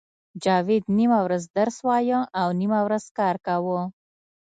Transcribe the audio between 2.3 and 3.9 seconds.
او نیمه ورځ کار کاوه